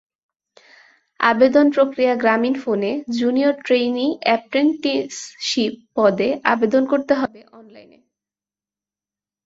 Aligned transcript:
আবেদন 1.19 1.65
প্রক্রিয়াগ্রামীণফোনে 1.69 2.91
junior 3.19 3.53
trainee 3.65 4.07
apprenticeship 4.21 5.73
পদে 5.95 6.29
আবেদন 6.43 6.83
করতে 6.85 7.13
হবে 7.13 7.39
অনলাইনে। 7.51 7.97